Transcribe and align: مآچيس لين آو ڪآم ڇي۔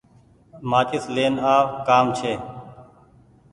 مآچيس 0.69 1.05
لين 1.15 1.33
آو 1.53 1.63
ڪآم 1.87 2.05
ڇي۔ 2.17 2.33